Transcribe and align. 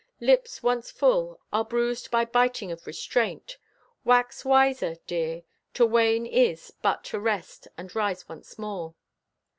Lips 0.19 0.63
once 0.63 0.89
full 0.89 1.39
are 1.53 1.63
bruised 1.63 2.09
By 2.09 2.25
biting 2.25 2.71
of 2.71 2.87
restraint. 2.87 3.59
Wax 4.03 4.43
wiser, 4.43 4.95
dear. 5.05 5.43
To 5.75 5.85
wane 5.85 6.25
is 6.25 6.71
but 6.81 7.03
to 7.03 7.19
rest 7.19 7.67
and 7.77 7.93
rise 7.95 8.27
once 8.27 8.57
more. 8.57 8.95